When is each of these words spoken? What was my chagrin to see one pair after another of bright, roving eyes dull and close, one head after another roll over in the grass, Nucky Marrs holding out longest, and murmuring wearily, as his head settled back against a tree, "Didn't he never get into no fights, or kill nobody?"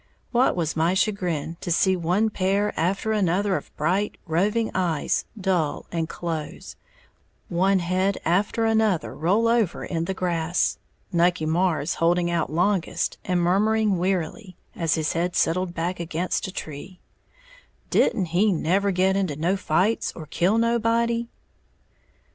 What 0.31 0.55
was 0.55 0.75
my 0.75 0.95
chagrin 0.95 1.57
to 1.61 1.69
see 1.71 1.95
one 1.95 2.31
pair 2.31 2.73
after 2.75 3.11
another 3.11 3.55
of 3.55 3.69
bright, 3.77 4.17
roving 4.25 4.71
eyes 4.73 5.25
dull 5.39 5.85
and 5.91 6.09
close, 6.09 6.75
one 7.49 7.77
head 7.77 8.17
after 8.25 8.65
another 8.65 9.13
roll 9.13 9.47
over 9.47 9.85
in 9.85 10.05
the 10.05 10.15
grass, 10.15 10.79
Nucky 11.13 11.45
Marrs 11.45 11.93
holding 11.97 12.31
out 12.31 12.51
longest, 12.51 13.19
and 13.25 13.43
murmuring 13.43 13.99
wearily, 13.99 14.57
as 14.75 14.95
his 14.95 15.13
head 15.13 15.35
settled 15.35 15.75
back 15.75 15.99
against 15.99 16.47
a 16.47 16.51
tree, 16.51 16.99
"Didn't 17.91 18.25
he 18.33 18.51
never 18.51 18.89
get 18.89 19.15
into 19.15 19.35
no 19.35 19.55
fights, 19.55 20.13
or 20.15 20.25
kill 20.25 20.57
nobody?" 20.57 21.27